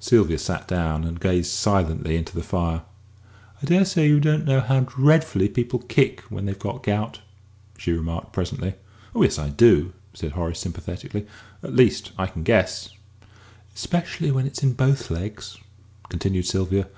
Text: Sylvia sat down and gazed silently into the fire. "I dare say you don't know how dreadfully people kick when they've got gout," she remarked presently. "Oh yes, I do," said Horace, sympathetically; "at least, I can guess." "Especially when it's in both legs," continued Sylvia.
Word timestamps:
Sylvia 0.00 0.36
sat 0.36 0.68
down 0.68 1.02
and 1.02 1.18
gazed 1.18 1.50
silently 1.50 2.14
into 2.18 2.34
the 2.34 2.42
fire. 2.42 2.82
"I 3.62 3.64
dare 3.64 3.86
say 3.86 4.06
you 4.06 4.20
don't 4.20 4.44
know 4.44 4.60
how 4.60 4.80
dreadfully 4.80 5.48
people 5.48 5.78
kick 5.78 6.20
when 6.28 6.44
they've 6.44 6.58
got 6.58 6.82
gout," 6.82 7.20
she 7.78 7.90
remarked 7.92 8.34
presently. 8.34 8.74
"Oh 9.14 9.22
yes, 9.22 9.38
I 9.38 9.48
do," 9.48 9.94
said 10.12 10.32
Horace, 10.32 10.60
sympathetically; 10.60 11.26
"at 11.62 11.72
least, 11.74 12.12
I 12.18 12.26
can 12.26 12.42
guess." 12.42 12.90
"Especially 13.74 14.30
when 14.30 14.44
it's 14.46 14.62
in 14.62 14.74
both 14.74 15.10
legs," 15.10 15.56
continued 16.10 16.44
Sylvia. 16.44 16.88